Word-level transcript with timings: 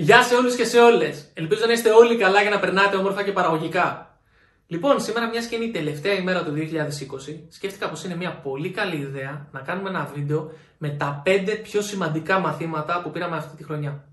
Γεια 0.00 0.22
σε 0.22 0.34
όλους 0.34 0.54
και 0.54 0.64
σε 0.64 0.78
όλες. 0.78 1.30
Ελπίζω 1.34 1.66
να 1.66 1.72
είστε 1.72 1.90
όλοι 1.90 2.16
καλά 2.16 2.40
για 2.40 2.50
να 2.50 2.58
περνάτε 2.58 2.96
όμορφα 2.96 3.22
και 3.22 3.32
παραγωγικά. 3.32 4.18
Λοιπόν, 4.66 5.00
σήμερα 5.00 5.28
μιας 5.28 5.46
και 5.46 5.56
είναι 5.56 5.64
η 5.64 5.70
τελευταία 5.70 6.12
ημέρα 6.12 6.44
του 6.44 6.52
2020, 6.52 7.46
σκέφτηκα 7.48 7.88
πως 7.88 8.04
είναι 8.04 8.16
μια 8.16 8.40
πολύ 8.40 8.70
καλή 8.70 8.96
ιδέα 8.96 9.48
να 9.52 9.60
κάνουμε 9.60 9.88
ένα 9.88 10.10
βίντεο 10.14 10.52
με 10.78 10.88
τα 10.88 11.22
5 11.26 11.60
πιο 11.62 11.82
σημαντικά 11.82 12.38
μαθήματα 12.38 13.02
που 13.02 13.10
πήραμε 13.10 13.36
αυτή 13.36 13.56
τη 13.56 13.64
χρονιά. 13.64 14.04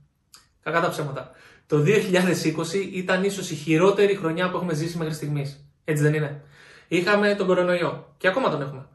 Κακά 0.63 0.81
τα 0.81 0.89
ψέματα. 0.89 1.31
Το 1.67 1.77
2020 1.77 1.87
ήταν 2.93 3.23
ίσως 3.23 3.51
η 3.51 3.55
χειρότερη 3.55 4.15
χρονιά 4.15 4.49
που 4.49 4.57
έχουμε 4.57 4.73
ζήσει 4.73 4.97
μέχρι 4.97 5.13
στιγμής. 5.13 5.65
Έτσι 5.83 6.03
δεν 6.03 6.13
είναι. 6.13 6.41
Είχαμε 6.87 7.35
τον 7.35 7.47
κορονοϊό 7.47 8.13
και 8.17 8.27
ακόμα 8.27 8.49
τον 8.49 8.61
έχουμε. 8.61 8.87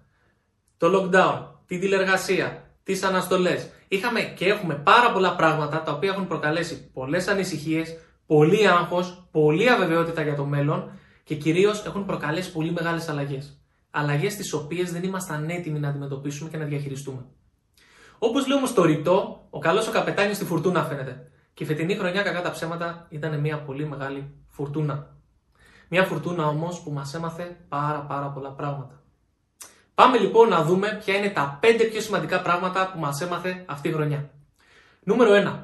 Το 0.77 0.87
lockdown, 0.95 1.43
τη 1.67 1.79
τηλεργασία, 1.79 2.65
τις 2.83 3.03
αναστολές. 3.03 3.69
Είχαμε 3.93 4.21
και 4.21 4.47
έχουμε 4.47 4.75
πάρα 4.75 5.13
πολλά 5.13 5.37
πράγματα 5.37 5.83
τα 5.83 5.93
οποία 5.93 6.11
έχουν 6.11 6.27
προκαλέσει 6.27 6.91
πολλές 6.91 7.29
ανησυχίες, 7.29 7.97
πολύ 8.27 8.69
άγχος, 8.69 9.29
πολλή 9.31 9.71
αβεβαιότητα 9.71 10.23
για 10.23 10.35
το 10.35 10.45
μέλλον 10.45 10.91
και 11.25 11.35
κυρίως 11.35 11.85
έχουν 11.87 12.05
προκαλέσει 12.05 12.53
πολύ 12.53 12.73
μεγάλες 12.73 13.09
αλλαγές. 13.09 13.61
Αλλαγές 13.91 14.37
τις 14.37 14.53
οποίες 14.53 14.93
δεν 14.93 15.03
ήμασταν 15.03 15.49
έτοιμοι 15.49 15.79
να 15.79 15.89
αντιμετωπίσουμε 15.89 16.51
και 16.51 16.57
να 16.57 16.65
διαχειριστούμε. 16.65 17.25
Όπως 18.19 18.47
λέω 18.47 18.57
όμως 18.57 18.75
το 18.75 18.85
ρητό, 18.85 19.47
ο 19.51 19.59
καλός 19.59 19.89
ο 19.89 19.91
καπετάνιος 19.91 20.37
στη 20.37 20.45
φουρτούνα 20.45 20.85
φαίνεται. 20.85 21.31
Και 21.55 21.65
η 21.65 21.67
φετινή 21.67 21.95
χρονιά, 21.95 22.23
κακά 22.23 22.43
τα 22.43 22.51
ψέματα, 22.51 23.07
ήταν 23.09 23.41
μια 23.41 23.63
πολύ 23.63 23.87
μεγάλη 23.87 24.35
φουρτούνα. 24.49 25.17
Μια 25.89 26.05
φουρτούνα 26.05 26.47
όμως 26.47 26.81
που 26.81 26.91
μας 26.91 27.15
έμαθε 27.15 27.57
πάρα 27.69 28.01
πάρα 28.01 28.27
πολλά 28.27 28.51
πράγματα. 28.51 29.00
Πάμε 30.01 30.19
λοιπόν 30.19 30.49
να 30.49 30.63
δούμε 30.63 31.01
ποια 31.05 31.17
είναι 31.17 31.29
τα 31.29 31.59
5 31.63 31.89
πιο 31.91 32.01
σημαντικά 32.01 32.41
πράγματα 32.41 32.91
που 32.93 32.99
μας 32.99 33.21
έμαθε 33.21 33.65
αυτή 33.67 33.89
η 33.89 33.93
χρονιά. 33.93 34.31
Νούμερο 35.03 35.31
1. 35.33 35.63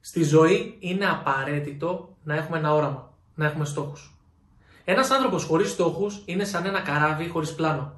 Στη 0.00 0.24
ζωή 0.24 0.76
είναι 0.80 1.06
απαραίτητο 1.06 2.16
να 2.22 2.34
έχουμε 2.34 2.58
ένα 2.58 2.74
όραμα, 2.74 3.12
να 3.34 3.46
έχουμε 3.46 3.64
στόχους. 3.64 4.14
Ένας 4.84 5.10
άνθρωπος 5.10 5.44
χωρίς 5.44 5.70
στόχους 5.70 6.22
είναι 6.24 6.44
σαν 6.44 6.66
ένα 6.66 6.80
καράβι 6.80 7.28
χωρίς 7.28 7.54
πλάνο. 7.54 7.92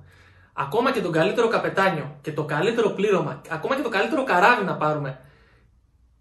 Ακόμα 0.53 0.93
και 0.93 1.01
τον 1.01 1.13
καλύτερο 1.13 1.49
καπετάνιο 1.49 2.17
και 2.21 2.33
το 2.33 2.45
καλύτερο 2.45 2.91
πλήρωμα, 2.91 3.41
ακόμα 3.49 3.77
και 3.77 3.83
το 3.83 3.89
καλύτερο 3.89 4.25
καράβι 4.25 4.65
να 4.65 4.77
πάρουμε 4.77 5.21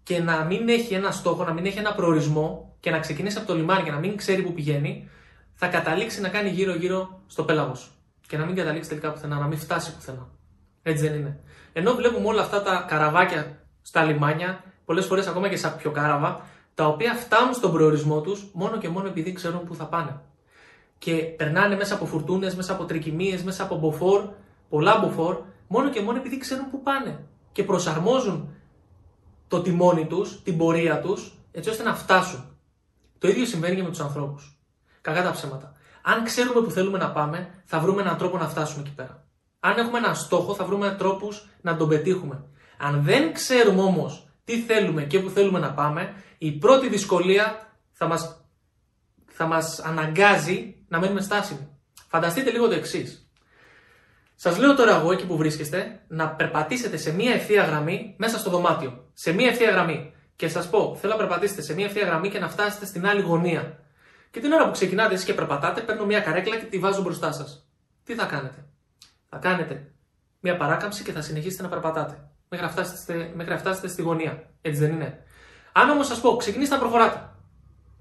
και 0.02 0.20
να 0.20 0.44
μην 0.44 0.68
έχει 0.68 0.94
ένα 0.94 1.10
στόχο, 1.10 1.44
να 1.44 1.52
μην 1.52 1.66
έχει 1.66 1.78
ένα 1.78 1.94
προορισμό 1.94 2.76
και 2.80 2.90
να 2.90 2.98
ξεκινήσει 2.98 3.38
από 3.38 3.46
το 3.46 3.54
λιμάνι 3.54 3.82
και 3.82 3.90
να 3.90 3.98
μην 3.98 4.16
ξέρει 4.16 4.42
που 4.42 4.52
πηγαίνει, 4.52 5.10
θα 5.54 5.66
καταλήξει 5.66 6.20
να 6.20 6.28
κάνει 6.28 6.48
γύρω-γύρω 6.48 7.20
στο 7.26 7.44
πέλαγος 7.44 7.90
και 8.26 8.36
να 8.36 8.44
μην 8.44 8.54
καταλήξει 8.54 8.88
τελικά 8.88 9.12
πουθενά, 9.12 9.38
να 9.38 9.46
μην 9.46 9.58
φτάσει 9.58 9.94
πουθενά. 9.94 10.28
Έτσι 10.82 11.08
δεν 11.08 11.18
είναι. 11.18 11.40
Ενώ 11.72 11.94
βλέπουμε 11.94 12.26
όλα 12.26 12.42
αυτά 12.42 12.62
τα 12.62 12.84
καραβάκια 12.88 13.58
στα 13.82 14.02
λιμάνια, 14.02 14.64
πολλές 14.84 15.06
φορές 15.06 15.26
ακόμα 15.26 15.48
και 15.48 15.56
σαν 15.56 15.76
πιο 15.76 15.90
κάραβα, 15.90 16.40
τα 16.74 16.86
οποία 16.86 17.14
φτάνουν 17.14 17.54
στον 17.54 17.72
προορισμό 17.72 18.20
τους 18.20 18.50
μόνο 18.52 18.78
και 18.78 18.88
μόνο 18.88 19.08
επειδή 19.08 19.32
ξέρουν 19.32 19.64
πού 19.64 19.74
θα 19.74 19.84
πάνε. 19.86 20.20
Και 20.98 21.14
περνάνε 21.14 21.76
μέσα 21.76 21.94
από 21.94 22.06
φουρτούνες, 22.06 22.54
μέσα 22.54 22.72
από 22.72 22.84
τρικυμίες, 22.84 23.42
μέσα 23.42 23.62
από 23.62 23.78
μποφόρ, 23.78 24.28
πολλά 24.68 24.98
μποφόρ, 24.98 25.36
μόνο 25.66 25.90
και 25.90 26.00
μόνο 26.00 26.18
επειδή 26.18 26.38
ξέρουν 26.38 26.70
πού 26.70 26.82
πάνε. 26.82 27.18
Και 27.52 27.64
προσαρμόζουν 27.64 28.54
το 29.48 29.62
τιμόνι 29.62 30.06
τους, 30.06 30.42
την 30.42 30.56
πορεία 30.56 31.00
τους, 31.00 31.38
έτσι 31.52 31.70
ώστε 31.70 31.82
να 31.82 31.94
φτάσουν. 31.94 32.56
Το 33.18 33.28
ίδιο 33.28 33.44
συμβαίνει 33.44 33.76
και 33.76 33.82
με 33.82 33.88
τους 33.88 34.00
ανθρώπους. 34.00 34.58
Κακά 35.00 35.22
τα 35.22 35.30
ψέματα. 35.30 35.72
Αν 36.02 36.24
ξέρουμε 36.24 36.60
που 36.60 36.70
θέλουμε 36.70 36.98
να 36.98 37.10
πάμε, 37.10 37.62
θα 37.64 37.78
βρούμε 37.78 38.02
έναν 38.02 38.16
τρόπο 38.16 38.38
να 38.38 38.48
φτάσουμε 38.48 38.82
εκεί 38.86 38.94
πέρα. 38.94 39.26
Αν 39.60 39.78
έχουμε 39.78 39.98
έναν 39.98 40.14
στόχο, 40.14 40.54
θα 40.54 40.64
βρούμε 40.64 40.94
τρόπους 40.98 41.48
να 41.60 41.76
τον 41.76 41.88
πετύχουμε. 41.88 42.44
Αν 42.78 43.02
δεν 43.02 43.32
ξέρουμε 43.32 43.82
όμως 43.82 44.28
τι 44.44 44.60
θέλουμε 44.60 45.02
και 45.02 45.18
που 45.18 45.30
θέλουμε 45.30 45.58
να 45.58 45.72
πάμε, 45.72 46.14
η 46.38 46.52
πρώτη 46.52 46.88
δυσκολία 46.88 47.76
θα 47.92 48.06
μας 48.06 48.42
θα 49.32 49.46
μας 49.46 49.80
αναγκάζει 49.80 50.84
να 50.88 50.98
μένουμε 50.98 51.20
στάσιμοι. 51.20 51.68
Φανταστείτε 52.08 52.50
λίγο 52.50 52.68
το 52.68 52.74
εξής. 52.74 53.30
Σας 54.34 54.58
λέω 54.58 54.74
τώρα 54.74 54.96
εγώ 54.96 55.12
εκεί 55.12 55.26
που 55.26 55.36
βρίσκεστε 55.36 56.02
να 56.08 56.28
περπατήσετε 56.28 56.96
σε 56.96 57.12
μία 57.12 57.32
ευθεία 57.32 57.64
γραμμή 57.64 58.14
μέσα 58.18 58.38
στο 58.38 58.50
δωμάτιο. 58.50 59.10
Σε 59.12 59.32
μία 59.32 59.48
ευθεία 59.48 59.70
γραμμή. 59.70 60.14
Και 60.36 60.48
σας 60.48 60.70
πω, 60.70 60.96
θέλω 61.00 61.12
να 61.12 61.18
περπατήσετε 61.18 61.62
σε 61.62 61.74
μία 61.74 61.84
ευθεία 61.84 62.04
γραμμή 62.04 62.28
και 62.28 62.38
να 62.38 62.48
φτάσετε 62.48 62.86
στην 62.86 63.06
άλλη 63.06 63.20
γωνία. 63.20 63.78
Και 64.32 64.40
την 64.40 64.52
ώρα 64.52 64.64
που 64.64 64.70
ξεκινάτε 64.70 65.14
εσείς 65.14 65.26
και 65.26 65.34
περπατάτε, 65.34 65.80
παίρνω 65.80 66.04
μια 66.04 66.20
καρέκλα 66.20 66.56
και 66.56 66.64
τη 66.64 66.78
βάζω 66.78 67.02
μπροστά 67.02 67.32
σας. 67.32 67.68
Τι 68.04 68.14
θα 68.14 68.26
κάνετε; 68.26 68.64
Θα 69.28 69.36
κάνετε 69.36 69.92
μια 70.40 70.56
παράκαμψη 70.56 71.02
και 71.02 71.12
θα 71.12 71.20
συνεχίσετε 71.20 71.62
να 71.62 71.68
περπατάτε. 71.68 72.30
Μέχρι 72.48 72.66
να 72.66 72.72
φτάσετε, 72.72 73.32
μέχρι 73.34 73.52
να 73.52 73.58
φτάσετε 73.58 73.88
στη 73.88 74.02
γωνία. 74.02 74.50
Έτσι 74.62 74.80
δεν 74.80 74.92
είναι; 74.92 75.24
Αν 75.72 75.90
όμως 75.90 76.06
σας 76.06 76.20
πω, 76.20 76.36
ξεκινήστε 76.36 76.74
να 76.74 76.80
προχωράτε. 76.80 77.30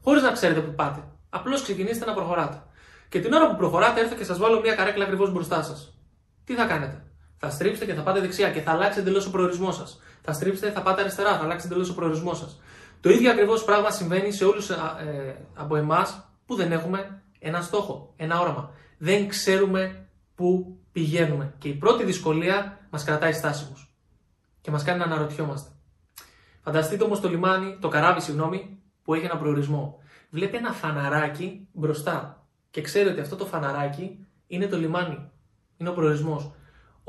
Χωρίς 0.04 0.22
να 0.22 0.32
ξέρετε 0.32 0.60
που 0.60 0.74
πάτε. 0.74 1.04
Απλώς 1.30 1.62
ξεκινήστε 1.62 2.06
να 2.06 2.14
προχωράτε. 2.14 2.64
Και 3.10 3.20
την 3.20 3.34
ώρα 3.34 3.50
που 3.50 3.56
προχωράτε, 3.56 4.00
έρθω 4.00 4.16
και 4.16 4.24
σας 4.24 4.38
βάλω 4.38 4.60
μια 4.62 4.76
καρέκλα 4.76 5.04
ακριβώς 5.04 5.32
μπροστά 5.32 5.64
σας. 5.64 5.98
Τι 6.44 6.54
θα 6.56 6.66
κάνετε; 6.66 7.04
Θα 7.38 7.50
στρίψετε 7.50 7.86
και 7.86 7.94
θα 7.94 8.02
πάτε 8.02 8.20
δεξιά 8.20 8.52
και 8.52 8.62
θα 8.62 8.72
αλλάξει 8.72 9.00
εντελώς 9.00 9.26
ο 9.26 9.32
προορισμός 9.32 9.76
σας. 9.76 10.00
Θα 10.22 10.34
στρίψετε 10.34 10.68
και 10.68 10.74
θα 10.74 10.82
πάτε 10.82 11.02
αριστερά, 11.02 11.38
θα 11.38 11.44
αλλάξει 11.44 11.66
εντελώς 11.66 11.90
ο 11.90 11.96
προορισμός 11.96 12.38
σας. 12.38 12.60
Το 13.02 13.10
ίδιο 13.10 13.32
ακριβώς 13.32 13.64
πράγμα 13.64 13.92
συμβαίνει 13.92 14.32
σε 14.32 14.46
όλους 14.46 14.70
ε, 14.70 14.76
από 15.54 15.76
εμάς 15.76 16.28
που 16.46 16.56
δεν 16.56 16.72
έχουμε 16.72 17.22
ένα 17.40 17.62
στόχο, 17.62 18.14
ένα 18.18 18.40
όραμα. 18.40 18.72
Δεν 18.98 19.28
ξέρουμε 19.28 20.08
πού 20.36 20.78
πηγαίνουμε. 20.92 21.54
Και 21.58 21.68
η 21.68 21.74
πρώτη 21.74 22.04
δυσκολία 22.04 22.80
μας 22.90 23.04
κρατάει 23.04 23.34
στάσιμους 23.34 23.96
και 24.62 24.72
μας 24.72 24.84
κάνει 24.84 25.00
να 25.00 25.06
αναρωτιόμαστε. 25.06 25.70
Φανταστείτε 26.64 27.04
όμως 27.04 27.20
το 27.20 27.30
λιμάνι, 27.30 27.78
το 27.82 27.88
καράβι, 27.88 28.22
συγγνώμη, 28.22 28.80
που 29.04 29.14
έχει 29.14 29.26
ένα 29.26 29.38
προορισμό. 29.38 30.00
Βλέπει 30.30 30.58
ένα 30.58 30.72
φαναράκι 30.72 31.68
μπροστά 31.72 32.46
και 32.70 32.82
ξέρει 32.82 33.10
ότι 33.10 33.20
αυτό 33.20 33.36
το 33.36 33.46
φαναράκι 33.46 34.26
είναι 34.48 34.68
το 34.68 34.78
λιμάνι. 34.78 35.30
Είναι 35.78 35.90
ο 35.90 35.94
προορισμός 35.94 36.52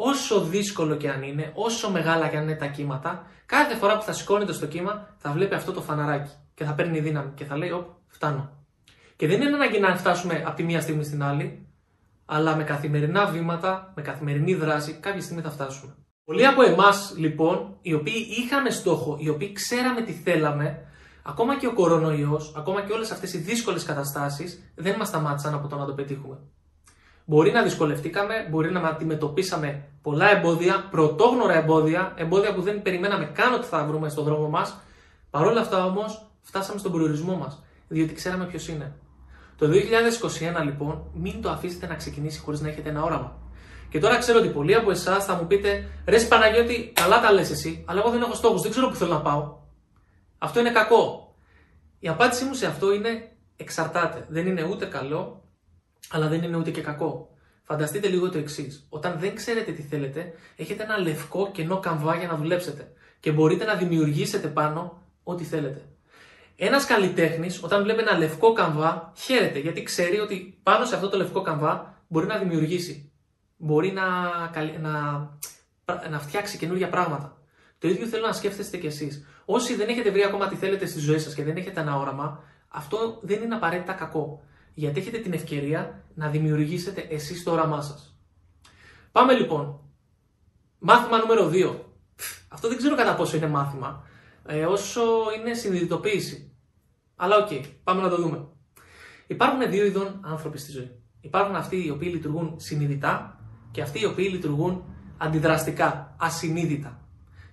όσο 0.04 0.40
δύσκολο 0.40 0.96
και 0.96 1.10
αν 1.10 1.22
είναι, 1.22 1.52
όσο 1.54 1.90
μεγάλα 1.90 2.28
και 2.28 2.36
αν 2.36 2.42
είναι 2.42 2.54
τα 2.54 2.66
κύματα, 2.66 3.26
κάθε 3.46 3.74
φορά 3.74 3.96
που 3.96 4.02
θα 4.02 4.12
σηκώνεται 4.12 4.52
στο 4.52 4.66
κύμα 4.66 5.08
θα 5.16 5.30
βλέπει 5.30 5.54
αυτό 5.54 5.72
το 5.72 5.80
φαναράκι 5.80 6.30
και 6.54 6.64
θα 6.64 6.72
παίρνει 6.72 7.00
δύναμη 7.00 7.30
και 7.34 7.44
θα 7.44 7.56
λέει: 7.56 7.70
Ωπ, 7.70 7.86
φτάνω. 8.06 8.50
Και 9.16 9.26
δεν 9.26 9.40
είναι 9.40 9.54
ανάγκη 9.54 9.80
να 9.80 9.96
φτάσουμε 9.96 10.42
από 10.46 10.56
τη 10.56 10.62
μία 10.62 10.80
στιγμή 10.80 11.04
στην 11.04 11.22
άλλη, 11.22 11.66
αλλά 12.24 12.56
με 12.56 12.64
καθημερινά 12.64 13.26
βήματα, 13.26 13.92
με 13.96 14.02
καθημερινή 14.02 14.54
δράση, 14.54 14.92
κάποια 14.92 15.20
στιγμή 15.20 15.42
θα 15.42 15.50
φτάσουμε. 15.50 15.94
Πολλοί 16.24 16.46
από 16.46 16.62
εμάς, 16.62 17.14
λοιπόν, 17.16 17.76
οι 17.82 17.94
οποίοι 17.94 18.26
είχαμε 18.38 18.70
στόχο, 18.70 19.16
οι 19.20 19.28
οποίοι 19.28 19.52
ξέραμε 19.52 20.00
τι 20.00 20.12
θέλαμε, 20.12 20.86
ακόμα 21.22 21.58
και 21.58 21.66
ο 21.66 21.72
κορονοϊός, 21.72 22.54
ακόμα 22.56 22.82
και 22.82 22.92
όλες 22.92 23.10
αυτές 23.10 23.34
οι 23.34 23.38
δύσκολες 23.38 23.84
καταστάσεις, 23.84 24.72
δεν 24.74 24.96
μας 24.98 25.08
σταμάτησαν 25.08 25.54
από 25.54 25.68
το 25.68 25.76
να 25.76 25.86
το 25.86 25.92
πετύχουμε. 25.92 26.38
Μπορεί 27.32 27.50
να 27.52 27.62
δυσκολευτήκαμε, 27.62 28.46
μπορεί 28.50 28.72
να 28.72 28.80
αντιμετωπίσαμε 28.80 29.84
πολλά 30.02 30.30
εμπόδια, 30.30 30.88
πρωτόγνωρα 30.90 31.54
εμπόδια, 31.54 32.12
εμπόδια 32.16 32.54
που 32.54 32.62
δεν 32.62 32.82
περιμέναμε 32.82 33.24
καν 33.24 33.54
ότι 33.54 33.66
θα 33.66 33.84
βρούμε 33.84 34.08
στον 34.08 34.24
δρόμο 34.24 34.48
μας. 34.48 34.78
Παρ' 35.30 35.46
όλα 35.46 35.60
αυτά 35.60 35.84
όμως, 35.84 36.30
φτάσαμε 36.40 36.78
στον 36.78 36.92
προορισμό 36.92 37.36
μας, 37.36 37.62
διότι 37.88 38.14
ξέραμε 38.14 38.44
ποιος 38.44 38.68
είναι. 38.68 38.94
Το 39.56 39.66
2021 39.68 40.64
λοιπόν, 40.64 41.04
μην 41.14 41.42
το 41.42 41.50
αφήσετε 41.50 41.86
να 41.86 41.94
ξεκινήσει 41.94 42.40
χωρίς 42.40 42.60
να 42.60 42.68
έχετε 42.68 42.88
ένα 42.88 43.02
όραμα. 43.02 43.38
Και 43.88 43.98
τώρα 43.98 44.18
ξέρω 44.18 44.38
ότι 44.38 44.48
πολλοί 44.48 44.74
από 44.74 44.90
εσάς 44.90 45.24
θα 45.24 45.34
μου 45.34 45.46
πείτε, 45.46 45.88
ρε 46.06 46.20
Παναγιώτη, 46.20 46.92
καλά 46.94 47.20
τα 47.20 47.32
λες 47.32 47.50
εσύ, 47.50 47.84
αλλά 47.88 48.00
εγώ 48.00 48.10
δεν 48.10 48.22
έχω 48.22 48.34
στόχους, 48.34 48.62
δεν 48.62 48.70
ξέρω 48.70 48.88
που 48.88 48.94
θέλω 48.94 49.12
να 49.12 49.20
πάω. 49.20 49.56
Αυτό 50.38 50.60
είναι 50.60 50.70
κακό. 50.70 51.34
Η 51.98 52.08
απάντησή 52.08 52.44
μου 52.44 52.54
σε 52.54 52.66
αυτό 52.66 52.92
είναι 52.92 53.28
εξαρτάται. 53.56 54.26
Δεν 54.28 54.46
είναι 54.46 54.64
ούτε 54.64 54.84
καλό, 54.84 55.41
αλλά 56.10 56.28
δεν 56.28 56.42
είναι 56.42 56.56
ούτε 56.56 56.70
και 56.70 56.80
κακό. 56.80 57.36
Φανταστείτε 57.62 58.08
λίγο 58.08 58.30
το 58.30 58.38
εξής. 58.38 58.86
Όταν 58.88 59.18
δεν 59.18 59.34
ξέρετε 59.34 59.72
τι 59.72 59.82
θέλετε, 59.82 60.32
έχετε 60.56 60.82
ένα 60.82 60.98
λευκό 60.98 61.50
κενό 61.52 61.80
καμβά 61.80 62.16
για 62.16 62.28
να 62.28 62.36
δουλέψετε 62.36 62.92
και 63.20 63.32
μπορείτε 63.32 63.64
να 63.64 63.74
δημιουργήσετε 63.74 64.48
πάνω 64.48 65.02
ό,τι 65.22 65.44
θέλετε. 65.44 65.80
Ένας 66.56 66.84
καλλιτέχνης, 66.86 67.62
όταν 67.62 67.82
βλέπει 67.82 68.00
ένα 68.00 68.18
λευκό 68.18 68.52
καμβά, 68.52 69.12
χαίρεται 69.16 69.58
γιατί 69.58 69.82
ξέρει 69.82 70.18
ότι 70.18 70.58
πάνω 70.62 70.84
σε 70.84 70.94
αυτό 70.94 71.08
το 71.08 71.16
λευκό 71.16 71.42
καμβά 71.42 72.04
μπορεί 72.08 72.26
να 72.26 72.38
δημιουργήσει. 72.38 73.12
Μπορεί 73.56 73.92
να, 73.92 74.04
να, 74.80 74.90
να 76.10 76.18
φτιάξει 76.18 76.58
καινούργια 76.58 76.88
πράγματα. 76.88 77.36
Το 77.78 77.88
ίδιο 77.88 78.06
θέλω 78.06 78.26
να 78.26 78.32
σκέφτεστε 78.32 78.76
κι 78.76 78.86
εσείς. 78.86 79.26
Όσοι 79.44 79.74
δεν 79.74 79.88
έχετε 79.88 80.10
βρει 80.10 80.24
ακόμα 80.24 80.48
τι 80.48 80.54
θέλετε 80.54 80.86
στη 80.86 81.00
ζωή 81.00 81.18
σας 81.18 81.34
και 81.34 81.44
δεν 81.44 81.56
έχετε 81.56 81.80
ένα 81.80 81.96
όραμα, 81.96 82.44
αυτό 82.68 83.18
δεν 83.22 83.42
είναι 83.42 83.54
απαραίτητα 83.54 83.92
κακό 83.92 84.42
γιατί 84.74 85.00
έχετε 85.00 85.18
την 85.18 85.32
ευκαιρία 85.32 86.04
να 86.14 86.28
δημιουργήσετε 86.28 87.00
εσείς 87.00 87.42
το 87.42 87.52
όραμά 87.52 87.80
σας. 87.80 88.16
Πάμε 89.12 89.32
λοιπόν. 89.32 89.80
Μάθημα 90.78 91.18
νούμερο 91.18 91.50
2. 91.52 91.74
Αυτό 92.48 92.68
δεν 92.68 92.76
ξέρω 92.76 92.96
κατά 92.96 93.14
πόσο 93.14 93.36
είναι 93.36 93.46
μάθημα, 93.48 94.04
ε, 94.46 94.64
όσο 94.64 95.02
είναι 95.38 95.54
συνειδητοποίηση. 95.54 96.52
Αλλά 97.16 97.36
οκ, 97.36 97.48
πάμε 97.84 98.02
να 98.02 98.08
το 98.08 98.16
δούμε. 98.16 98.46
Υπάρχουν 99.26 99.70
δύο 99.70 99.84
ειδών 99.84 100.20
άνθρωποι 100.24 100.58
στη 100.58 100.70
ζωή. 100.70 100.90
Υπάρχουν 101.20 101.54
αυτοί 101.54 101.84
οι 101.84 101.90
οποίοι 101.90 102.10
λειτουργούν 102.12 102.54
συνειδητά 102.56 103.40
και 103.70 103.82
αυτοί 103.82 104.00
οι 104.00 104.04
οποίοι 104.04 104.28
λειτουργούν 104.32 104.84
αντιδραστικά, 105.18 106.16
ασυνείδητα. 106.18 107.00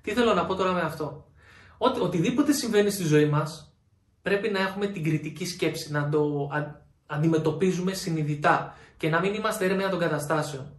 Τι 0.01 0.11
θέλω 0.11 0.33
να 0.33 0.45
πω 0.45 0.55
τώρα 0.55 0.71
με 0.73 0.81
αυτό; 0.81 1.31
Ότι, 1.77 1.99
οτιδήποτε 1.99 2.51
συμβαίνει 2.51 2.89
στη 2.89 3.03
ζωή 3.03 3.29
μας 3.29 3.73
πρέπει 4.21 4.49
να 4.49 4.59
έχουμε 4.59 4.87
την 4.87 5.03
κριτική 5.03 5.45
σκέψη, 5.45 5.91
να 5.91 6.09
το 6.09 6.49
αντιμετωπίζουμε 7.09 7.93
συνειδητά 7.93 8.77
και 8.97 9.09
να 9.09 9.19
μην 9.19 9.33
είμαστε 9.33 9.65
έρμεα 9.65 9.89
των 9.89 9.99
καταστάσεων. 9.99 10.73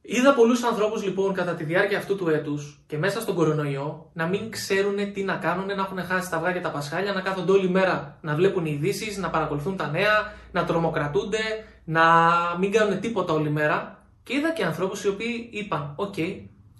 Είδα 0.00 0.34
πολλούς 0.34 0.62
ανθρώπους 0.62 1.02
λοιπόν 1.04 1.34
κατά 1.34 1.54
τη 1.54 1.64
διάρκεια 1.64 1.98
αυτού 1.98 2.16
του 2.16 2.28
έτους 2.28 2.82
και 2.86 2.98
μέσα 2.98 3.20
στον 3.20 3.34
κορονοϊό 3.34 4.10
να 4.12 4.26
μην 4.26 4.50
ξέρουν 4.50 5.12
τι 5.12 5.22
να 5.22 5.34
κάνουν, 5.34 5.66
να 5.66 5.72
έχουν 5.72 5.98
χάσει 6.04 6.30
τα 6.30 6.36
αυγά 6.36 6.52
και 6.52 6.60
τα 6.60 6.70
πασχάλια, 6.70 7.12
να 7.12 7.20
κάθονται 7.20 7.52
όλη 7.52 7.68
μέρα 7.68 8.18
να 8.20 8.34
βλέπουν 8.34 8.66
ειδήσεις, 8.66 9.16
να 9.16 9.30
παρακολουθούν 9.30 9.76
τα 9.76 9.90
νέα, 9.90 10.32
να 10.52 10.64
τρομοκρατούνται, 10.64 11.38
να 11.84 12.04
μην 12.58 12.70
κάνουν 12.72 13.00
τίποτα 13.00 13.32
όλη 13.32 13.50
μέρα. 13.50 14.04
Και 14.22 14.34
είδα 14.34 14.52
και 14.52 14.64
ανθρώπους 14.64 15.04
οι 15.04 15.08
οποίοι 15.08 15.48
είπαν: 15.52 15.92
Οκ, 15.96 16.14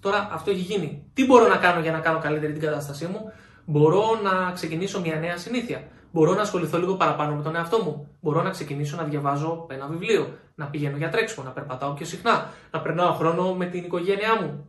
τώρα 0.00 0.28
αυτό 0.32 0.50
έχει 0.50 0.60
γίνει. 0.60 1.10
Τι 1.14 1.24
μπορώ 1.24 1.48
να 1.48 1.56
κάνω 1.56 1.80
για 1.80 1.92
να 1.92 1.98
κάνω 1.98 2.18
καλύτερη 2.18 2.52
την 2.52 2.62
κατάστασή 2.62 3.06
μου, 3.06 3.32
Μπορώ 3.68 4.20
να 4.22 4.52
ξεκινήσω 4.52 5.00
μια 5.00 5.16
νέα 5.16 5.36
συνήθεια. 5.36 5.82
Μπορώ 6.12 6.34
να 6.34 6.40
ασχοληθώ 6.40 6.78
λίγο 6.78 6.94
παραπάνω 6.94 7.34
με 7.34 7.42
τον 7.42 7.56
εαυτό 7.56 7.78
μου. 7.82 8.08
Μπορώ 8.20 8.42
να 8.42 8.50
ξεκινήσω 8.50 8.96
να 8.96 9.02
διαβάζω 9.02 9.66
ένα 9.70 9.86
βιβλίο, 9.86 10.38
να 10.54 10.66
πηγαίνω 10.66 10.96
για 10.96 11.08
τρέξιμο, 11.08 11.44
να 11.44 11.50
περπατάω 11.52 11.92
πιο 11.92 12.06
συχνά, 12.06 12.50
να 12.70 12.80
περνάω 12.80 13.12
χρόνο 13.12 13.54
με 13.54 13.66
την 13.66 13.84
οικογένειά 13.84 14.40
μου. 14.40 14.66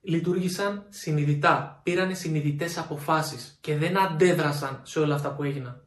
Λειτουργήσαν 0.00 0.84
συνειδητά, 0.88 1.80
πήραν 1.82 2.16
συνειδητές 2.16 2.78
αποφάσεις 2.78 3.58
και 3.60 3.76
δεν 3.76 3.98
αντέδρασαν 4.00 4.80
σε 4.82 5.00
όλα 5.00 5.14
αυτά 5.14 5.32
που 5.32 5.42
έγιναν. 5.42 5.82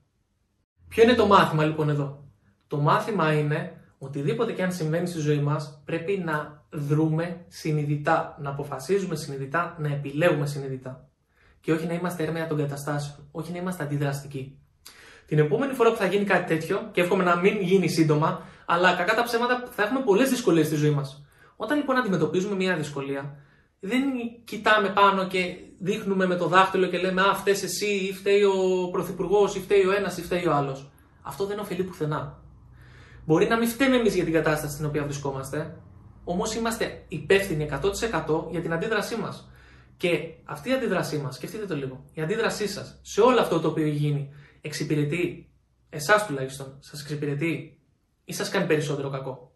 Ποιο 0.88 1.04
είναι 1.04 1.14
το 1.14 1.28
μάθημα 1.28 1.64
λοιπόν 1.66 1.90
εδώ; 1.90 2.24
Το 2.68 2.78
μάθημα 2.78 3.34
είναι 3.34 3.82
οτιδήποτε 3.98 4.52
και 4.52 4.64
αν 4.64 4.72
συμβαίνει 4.72 5.08
στη 5.08 5.20
ζωή 5.20 5.40
μας 5.40 5.82
πρέπει 5.86 6.18
να 6.26 6.64
δρούμε 6.70 7.46
συνειδητά, 7.48 8.38
να 8.42 8.50
αποφασίζουμε 8.50 9.16
συνειδητά, 9.16 9.76
να 9.80 9.88
επιλέγουμε 9.88 10.46
συνειδητά 10.46 11.11
και 11.62 11.72
όχι 11.72 11.86
να 11.86 11.94
είμαστε 11.94 12.24
έρμεα 12.24 12.48
των 12.48 12.58
καταστάσεων, 12.58 13.28
όχι 13.32 13.52
να 13.52 13.58
είμαστε 13.58 13.84
αντιδραστικοί. 13.84 14.58
Την 15.26 15.40
επόμενη 15.40 15.74
φορά 15.74 15.92
που 15.92 15.98
θα 15.98 16.06
γίνει 16.06 16.26
κάτι 16.26 16.56
τέτοιο, 16.56 16.90
και 16.92 17.02
εύχομαι 17.02 17.24
να 17.24 17.36
μην 17.36 17.62
γίνει 17.62 17.88
σύντομα, 17.88 18.46
αλλά 18.66 18.94
κακά 18.94 19.16
τα 19.16 19.24
ψέματα 19.24 19.68
θα 19.72 19.84
έχουμε 19.84 20.00
πολλές 20.00 20.30
δυσκολίες 20.30 20.66
στη 20.66 20.76
ζωή 20.76 20.90
μας. 20.90 21.26
Όταν 21.56 21.78
λοιπόν 21.78 21.98
αντιμετωπίζουμε 21.98 22.56
μια 22.56 22.76
δυσκολία, 22.76 23.36
δεν 23.80 24.04
κοιτάμε 24.44 24.90
πάνω 24.90 25.28
και 25.28 25.56
δείχνουμε 25.80 26.26
με 26.26 26.36
το 26.36 26.48
δάχτυλο 26.48 26.88
και 26.88 26.98
λέμε 26.98 27.22
Α, 27.22 27.36
φταίει 27.36 27.54
εσύ, 27.54 27.86
ή 27.86 28.14
φταίει 28.14 28.44
ο 28.44 28.90
πρωθυπουργός, 28.92 29.56
ή 29.56 29.60
φταίει 29.60 29.86
ο 29.86 29.92
ένας, 29.92 30.18
ή 30.18 30.22
φταίει 30.22 30.46
ο 30.48 30.54
άλλος. 30.54 30.92
Αυτό 31.22 31.46
δεν 31.46 31.60
ωφελεί 31.60 31.84
πουθενά. 31.84 32.40
Μπορεί 33.26 33.48
να 33.48 33.58
μην 33.58 33.68
φταίμε 33.68 33.96
εμείς 33.96 34.16
για 34.16 34.24
την 34.24 34.34
κατάσταση 34.34 34.74
στην 34.74 34.86
οποία 34.86 35.04
βρισκόμαστε, 35.04 35.78
όμως 36.24 36.56
είμαστε 36.56 37.04
υπεύθυνοι 37.08 37.64
100% 37.64 38.48
για 38.52 38.62
την 38.62 38.74
αντίδρασή 38.74 39.16
μας. 39.16 39.51
Και 40.02 40.34
αυτή 40.44 40.70
η 40.70 40.74
αντίδρασή 40.74 41.18
μας, 41.18 41.36
σκεφτείτε 41.36 41.66
το 41.66 41.76
λίγο, 41.76 42.06
η 42.14 42.22
αντίδρασή 42.22 42.68
σας 42.68 43.00
σε 43.02 43.22
όλο 43.22 43.40
αυτό 43.40 43.60
το 43.60 43.68
οποίο 43.68 43.88
γίνει, 43.88 44.34
εξυπηρετεί 44.62 45.52
εσάς 45.90 46.26
τουλάχιστον, 46.26 46.78
σας 46.80 47.02
εξυπηρετεί 47.02 47.80
ή 48.26 48.34
σας 48.34 48.50
κάνει 48.50 48.66
περισσότερο 48.66 49.10
κακό. 49.10 49.52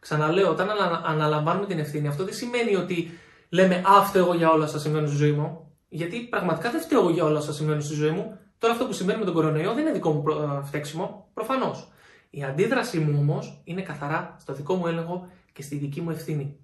Ξαναλέω, 0.00 0.50
όταν 0.50 0.68
αναλαμβάνουμε 1.04 1.66
την 1.66 1.78
ευθύνη, 1.78 2.08
αυτό 2.08 2.24
δεν 2.24 2.34
σημαίνει 2.34 2.76
ότι 2.76 3.10
λέμε 3.48 3.74
Α, 3.74 4.04
φταίω 4.04 4.24
εγώ 4.24 4.34
για 4.34 4.50
όλα 4.50 4.64
όσα 4.64 4.78
συμβαίνουν 4.78 5.08
στη 5.08 5.16
ζωή 5.16 5.32
μου. 5.32 5.74
Γιατί 5.88 6.20
πραγματικά 6.20 6.70
δεν 6.70 6.80
φταίω 6.80 7.00
εγώ 7.00 7.10
για 7.10 7.24
όλα 7.24 7.38
όσα 7.38 7.52
συμβαίνουν 7.52 7.82
στη 7.82 7.94
ζωή 7.94 8.10
μου. 8.10 8.38
Τώρα 8.58 8.72
αυτό 8.72 8.86
που 8.86 8.92
συμβαίνει 8.92 9.18
με 9.18 9.24
τον 9.24 9.34
κορονοϊό 9.34 9.74
δεν 9.74 9.82
είναι 9.82 9.92
δικό 9.92 10.10
μου 10.10 10.24
ε, 10.28 10.64
φταίξιμο, 10.66 11.30
προφανώς. 11.34 11.92
Η 12.30 12.44
αντίδρασή 12.44 12.98
μου 12.98 13.18
όμως 13.20 13.60
είναι 13.64 13.82
καθαρά 13.82 14.36
στο 14.40 14.52
δικό 14.52 14.74
μου 14.74 14.86
έλεγχο 14.86 15.28
και 15.52 15.62
στη 15.62 15.76
δική 15.76 16.00
μου 16.00 16.10
ευθύνη. 16.10 16.56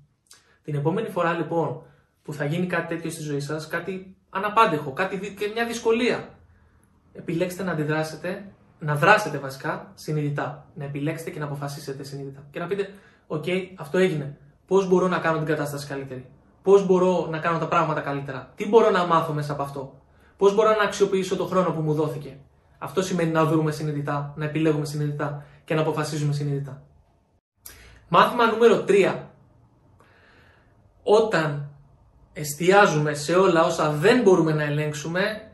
Την 0.62 0.74
επόμενη 0.74 1.08
φορά 1.08 1.32
λοιπόν 1.32 1.82
που 2.26 2.32
θα 2.32 2.44
γίνει 2.44 2.67
κάτι 2.67 2.94
τέτοιο 2.94 3.11
στη 3.11 3.23
ζωή 3.23 3.40
σας, 3.40 3.69
κάτι 3.69 4.17
αναπάντεχο, 4.31 4.93
κάτι 4.93 5.34
και 5.38 5.50
μια 5.55 5.67
δυσκολία. 5.67 6.28
Επιλέξτε 7.12 7.62
να 7.62 7.73
αντιδράσετε, 7.73 8.52
να 8.78 8.94
δράσετε 8.94 9.38
βασικά 9.38 9.93
συνειδητά. 9.94 10.67
Να 10.75 10.84
επιλέξετε 10.84 11.31
και 11.31 11.38
να 11.38 11.44
αποφασίσετε 11.44 12.02
συνειδητά. 12.02 12.46
Και 12.50 12.58
να 12.58 12.67
πείτε, 12.67 12.90
OK, 13.26 13.49
αυτό 13.76 13.99
έγινε. 13.99 14.37
Πώς 14.67 14.88
μπορώ 14.88 15.08
να 15.08 15.19
κάνω 15.19 15.37
την 15.37 15.46
κατάσταση 15.46 15.87
καλύτερη; 15.87 16.26
Πώς 16.62 16.87
μπορώ 16.87 17.26
να 17.31 17.38
κάνω 17.38 17.58
τα 17.58 17.69
πράγματα 17.69 18.00
καλύτερα; 18.00 18.52
Τι 18.55 18.69
μπορώ 18.69 18.90
να 18.90 19.06
μάθω 19.06 19.32
μέσα 19.32 19.52
από 19.52 19.62
αυτό; 19.62 20.00
Πώς 20.37 20.55
μπορώ 20.55 20.70
να 20.70 20.82
αξιοποιήσω 20.82 21.37
το 21.37 21.44
χρόνο 21.44 21.70
που 21.70 21.81
μου 21.81 21.94
δόθηκε; 21.94 22.37
Αυτό 22.78 23.02
σημαίνει 23.02 23.31
να 23.31 23.44
δούμε 23.44 23.70
συνειδητά, 23.70 24.32
να 24.37 24.44
επιλέγουμε 24.44 24.84
συνειδητά 24.84 25.44
και 25.64 25.75
να 25.75 25.81
αποφασίζουμε 25.81 26.32
συνειδητά. 26.32 26.82
Μάθημα 28.08 28.46
νούμερο 28.46 28.84
3. 28.88 29.14
Όταν 31.02 31.65
εστιάζουμε 32.38 33.14
σε 33.14 33.34
όλα 33.34 33.64
όσα 33.64 33.90
δεν 33.90 34.22
μπορούμε 34.22 34.52
να 34.52 34.62
ελέγξουμε, 34.62 35.50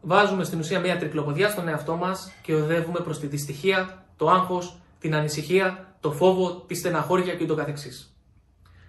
βάζουμε 0.00 0.44
στην 0.44 0.58
ουσία 0.58 0.80
μια 0.80 0.98
τρικλοποδιάς 0.98 1.52
στον 1.52 1.68
εαυτό 1.68 1.96
μας 1.96 2.32
και 2.42 2.54
οδεύουμε 2.54 3.00
προς 3.00 3.18
τη 3.20 3.26
δυστυχία, 3.26 4.04
το 4.16 4.30
άγχος, 4.30 4.80
την 4.98 5.14
ανησυχία, 5.14 5.96
το 6.00 6.12
φόβο, 6.12 6.64
τη 6.66 6.74
στεναχώρια 6.74 7.34
και 7.34 7.46
το 7.46 7.54
καθεξής. 7.54 8.16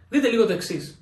Δείτε 0.10 0.28
λίγο 0.28 0.46
το 0.46 0.54
εξής. 0.54 1.02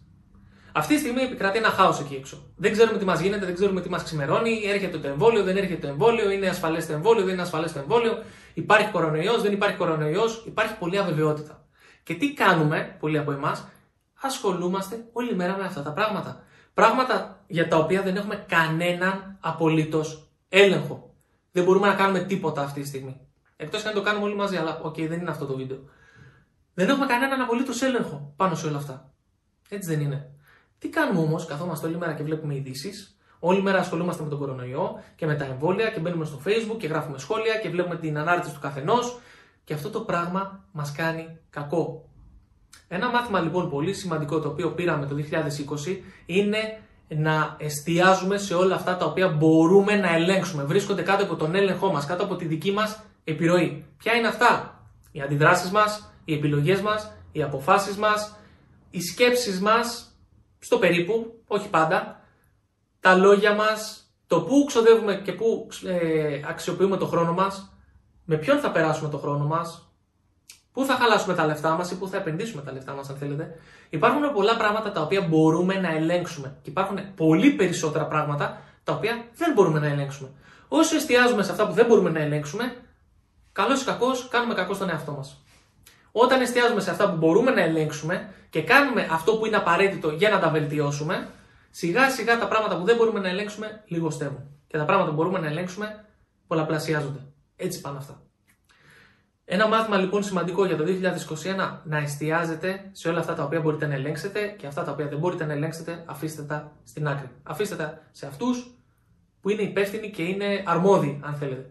Αυτή 0.72 0.94
τη 0.94 1.00
στιγμή 1.00 1.22
επικρατεί 1.22 1.58
ένα 1.58 1.70
χάος 1.70 2.00
εκεί 2.00 2.16
έξω. 2.16 2.52
Δεν 2.56 2.72
ξέρουμε 2.72 2.98
τι 2.98 3.06
μας 3.06 3.20
γίνεται, 3.20 3.46
δεν 3.46 3.56
ξέρουμε 3.56 3.82
τι 3.82 3.90
μας 3.90 4.04
ξημερώνει, 4.04 4.62
έρχεται 4.66 4.98
το 4.98 5.08
εμβόλιο, 5.08 5.44
δεν 5.44 5.58
έρχεται 5.58 5.82
το 5.82 5.88
εμβόλιο, 5.88 6.32
είναι 6.32 6.48
ασφαλές 6.48 6.86
το 6.88 6.94
εμβόλιο, 6.94 7.24
δεν 7.24 7.34
είναι 7.34 7.42
ασφαλές 7.42 7.74
το 7.74 7.80
εμβόλιο, 7.80 8.24
υπάρχει 8.54 8.92
κορονοϊός, 8.92 9.42
δεν 9.42 9.52
υπάρχει 9.52 9.78
κορονοϊός, 9.78 10.44
υπάρχει 10.48 10.78
πολλή 10.78 10.98
αβεβαιότητα. 10.98 11.66
Και 12.04 12.14
τι 12.14 12.34
κάνουμε, 12.34 12.96
πολλοί 13.00 13.18
από 13.18 13.32
εμάς, 13.32 13.68
ασχολούμαστε 14.26 15.06
όλη 15.12 15.36
μέρα 15.36 15.58
με 15.58 15.64
αυτά 15.64 15.82
τα 15.82 15.92
πράγματα. 15.92 16.44
Πράγματα 16.74 17.44
για 17.48 17.68
τα 17.68 17.78
οποία 17.78 18.02
δεν 18.02 18.16
έχουμε 18.16 18.46
κανέναν 18.48 19.38
απολύτως 19.40 20.28
έλεγχο. 20.50 21.14
Δεν 21.52 21.64
μπορούμε 21.64 21.88
να 21.88 21.94
κάνουμε 21.94 22.20
τίποτα 22.20 22.62
αυτή 22.62 22.82
τη 22.82 22.88
στιγμή. 22.88 23.20
Εκτός 23.56 23.82
και 23.82 23.88
αν 23.88 23.94
το 23.94 24.02
κάνουμε 24.02 24.26
όλοι 24.26 24.36
μαζί, 24.36 24.56
αλλά 24.58 24.80
OK, 24.84 24.94
okay, 24.94 25.08
δεν 25.08 25.20
είναι 25.20 25.30
αυτό 25.30 25.46
το 25.46 25.56
βίντεο. 25.56 25.78
Δεν 26.74 26.90
έχουμε 26.90 27.06
κανέναν 27.06 27.42
απολύτως 27.42 27.82
έλεγχο 27.82 28.34
πάνω 28.36 28.56
σε 28.56 28.68
όλα 28.68 28.78
αυτά. 28.78 29.14
Έτσι 29.70 29.90
δεν 29.90 30.02
είναι. 30.02 30.30
Τι 30.78 30.90
κάνουμε 30.90 31.20
όμως, 31.20 31.46
καθόμαστε 31.46 31.88
όλη 31.88 31.98
μέρα 31.98 32.14
και 32.14 32.24
βλέπουμε 32.24 32.56
ειδήσεις, 32.56 33.18
όλη 33.40 33.62
μέρα 33.62 33.80
ασχολούμαστε 33.80 34.24
με 34.24 34.30
τον 34.30 34.40
κορονοϊό 34.40 35.04
και 35.16 35.26
με 35.26 35.36
τα 35.36 35.46
εμβόλια 35.46 35.90
και 35.90 36.00
μπαίνουμε 36.00 36.26
στο 36.26 36.42
Facebook 36.46 36.78
και 36.78 36.88
γράφουμε 36.88 37.18
σχόλια 37.18 37.58
και 37.58 37.70
βλέπουμε 37.70 37.96
την 37.96 38.18
ανάρτηση 38.18 38.54
του 38.54 38.60
καθενός 38.60 39.20
και 39.64 39.74
αυτό 39.74 39.90
το 39.90 40.00
πράγμα 40.00 40.66
μας 40.72 40.92
κάνει 40.92 41.40
κακό. 41.50 42.10
Ένα 42.88 43.10
μάθημα 43.10 43.40
λοιπόν 43.40 43.70
πολύ 43.70 43.94
σημαντικό 43.94 44.40
το 44.40 44.48
οποίο 44.48 44.72
πήραμε 44.72 45.06
το 45.06 45.16
2020 45.88 45.98
είναι 46.26 46.80
να 47.08 47.56
εστιάζουμε 47.60 48.38
σε 48.38 48.54
όλα 48.54 48.76
αυτά 48.76 48.98
τα 48.98 49.06
οποία 49.06 49.28
μπορούμε 49.28 49.96
να 49.96 50.16
ελέγξουμε. 50.16 50.64
Βρίσκονται 50.64 51.02
κάτω 51.02 51.24
από 51.24 51.36
τον 51.36 51.56
έλεγχό 51.56 51.92
μας, 51.92 52.06
κάτω 52.06 52.24
από 52.24 52.36
τη 52.36 52.46
δική 52.46 52.72
μας 52.72 53.04
επιρροή. 53.24 53.86
Ποια 53.98 54.14
είναι 54.14 54.28
αυτά; 54.28 54.80
Οι 55.12 55.22
αντιδράσεις 55.22 55.72
μας, 55.72 56.12
οι 56.26 56.34
επιλογές 56.34 56.82
μας, 56.82 57.12
οι 57.32 57.44
αποφάσεις 57.44 57.98
μας, 57.98 58.36
οι 58.90 59.02
σκέψεις 59.02 59.60
μας, 59.62 60.18
στο 60.60 60.78
περίπου, 60.78 61.44
όχι 61.48 61.70
πάντα, 61.70 62.20
τα 63.00 63.16
λόγια 63.16 63.54
μας, 63.54 64.10
το 64.28 64.42
πού 64.42 64.64
ξοδεύουμε 64.68 65.16
και 65.16 65.32
πού 65.32 65.68
ε, 65.86 66.40
αξιοποιούμε 66.48 66.98
το 66.98 67.06
χρόνο 67.06 67.34
μας, 67.34 67.74
με 68.26 68.38
ποιον 68.38 68.60
θα 68.60 68.72
περάσουμε 68.72 69.10
το 69.10 69.18
χρόνο 69.18 69.46
μας, 69.46 69.85
Πού 70.76 70.86
θα 70.86 70.94
χαλάσουμε 70.94 71.34
τα 71.34 71.46
λεφτά 71.46 71.76
μας 71.76 71.92
ή 71.92 71.98
πού 71.98 72.08
θα 72.08 72.18
επενδύσουμε 72.18 72.62
τα 72.62 72.72
λεφτά 72.72 72.94
μας, 72.94 73.10
αν 73.10 73.16
θέλετε. 73.16 73.60
Υπάρχουν 73.90 74.34
πολλά 74.34 74.58
πράγματα 74.58 74.92
τα 74.92 75.02
οποία 75.02 75.22
μπορούμε 75.22 75.74
να 75.74 75.92
ελέγξουμε. 75.92 76.56
Και 76.62 76.70
υπάρχουν 76.70 77.00
πολύ 77.16 77.52
περισσότερα 77.52 78.06
πράγματα 78.06 78.62
τα 78.84 78.94
οποία 78.94 79.26
δεν 79.36 79.54
μπορούμε 79.54 79.80
να 79.80 79.88
ελέγξουμε. 79.88 80.30
Όσο 80.68 80.96
εστιάζουμε 80.96 81.44
σε 81.44 81.52
αυτά 81.52 81.68
που 81.68 81.74
δεν 81.74 81.86
μπορούμε 81.86 82.10
να 82.10 82.20
ελέγξουμε, 82.20 82.76
καλός 83.52 83.82
ή 83.82 83.86
κακός 83.86 84.28
κάνουμε 84.28 84.54
κακό 84.54 84.74
στον 84.74 84.90
εαυτό 84.90 85.12
μας. 85.12 85.44
Όταν 86.12 86.42
εστιάζουμε 86.42 86.82
σε 86.82 86.90
αυτά 86.90 87.10
που 87.10 87.18
μπορούμε 87.18 87.52
να 87.52 87.62
ελέγξουμε 87.62 88.34
και 88.50 88.62
κάνουμε 88.64 89.08
αυτό 89.12 89.38
που 89.38 89.46
είναι 89.46 89.56
απαραίτητο 89.56 90.10
για 90.10 90.30
να 90.30 90.40
τα 90.40 90.50
βελτιώσουμε, 90.50 91.30
σιγά 91.70 92.10
σιγά 92.10 92.40
τα 92.40 92.48
πράγματα 92.48 92.78
που 92.78 92.84
δεν 92.84 92.96
μπορούμε 92.96 93.20
να 93.20 93.30
ελέγξουμε 93.30 93.84
λιγοστεύουν. 93.86 94.44
Και 94.68 94.78
τα 94.78 94.86
πράγματα 94.86 95.10
που 95.10 95.16
μπορούμε 95.16 95.40
να 95.40 95.48
ελέγξουμε 95.48 96.06
πολλαπλασιάζονται. 96.48 97.20
Έτσι 97.56 97.82
πάνε 97.82 97.98
αυτά. 97.98 98.25
Ένα 99.48 99.68
μάθημα 99.68 99.98
λοιπόν 99.98 100.24
σημαντικό 100.24 100.66
για 100.66 100.78
το 100.78 100.84
2021 100.84 101.80
να 101.84 101.98
εστιάζετε 101.98 102.90
σε 102.92 103.10
όλα 103.10 103.20
αυτά 103.20 103.34
τα 103.34 103.44
οποία 103.44 103.62
μπορείτε 103.62 103.86
να 103.88 103.94
ελέγξετε 103.94 104.48
και 104.58 104.68
αυτά 104.68 104.84
τα 104.84 104.92
οποία 104.92 105.08
δεν 105.08 105.20
μπορείτε 105.20 105.46
να 105.46 105.54
ελέγξετε 105.54 106.04
αφήστε 106.06 106.44
τα 106.44 106.72
στην 106.84 107.08
άκρη. 107.08 107.30
Αφήστε 107.44 107.76
τα 107.76 108.02
σε 108.12 108.26
αυτούς 108.26 108.76
που 109.42 109.50
είναι 109.50 109.62
υπεύθυνοι 109.62 110.12
και 110.12 110.24
είναι 110.24 110.64
αρμόδιοι 110.66 111.20
αν 111.24 111.36
θέλετε. 111.36 111.70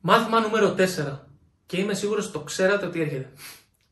Μάθημα 0.00 0.40
νούμερο 0.40 0.74
4 0.78 1.18
και 1.66 1.80
είμαι 1.80 1.94
σίγουρος 1.94 2.24
ότι 2.24 2.32
το 2.32 2.40
ξέρατε 2.40 2.86
ότι 2.86 3.00
έρχεται. 3.00 3.32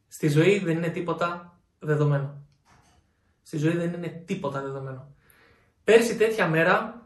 Στη 0.09 0.29
ζωή 0.29 0.59
δεν 0.59 0.77
είναι 0.77 0.89
τίποτα 0.89 1.59
δεδομένο. 1.79 2.47
Στη 3.43 3.57
ζωή 3.57 3.77
δεν 3.77 3.93
είναι 3.93 4.23
τίποτα 4.27 4.61
δεδομένο. 4.61 5.15
Πέρσι 5.85 6.17
τέτοια 6.17 6.49
μέρα 6.49 7.06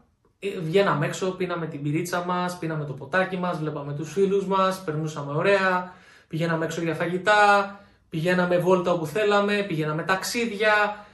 βγαίναμε 0.61 1.05
έξω, 1.05 1.31
πίναμε 1.31 1.67
την 1.67 1.81
πυρίτσα 1.81 2.25
μας, 2.25 2.57
πίναμε 2.57 2.85
το 2.85 2.93
ποτάκι 2.93 3.37
μας, 3.37 3.59
βλέπαμε 3.59 3.93
τους 3.93 4.11
φίλους 4.11 4.45
μας, 4.45 4.83
περνούσαμε 4.83 5.31
ωραία, 5.31 5.93
πηγαίναμε 6.27 6.65
έξω 6.65 6.81
για 6.81 6.95
φαγητά, 6.95 7.79
πηγαίναμε 8.09 8.57
βόλτα 8.57 8.91
όπου 8.91 9.05
θέλαμε, 9.05 9.63
πηγαίναμε 9.67 10.03
ταξίδια. 10.03 11.05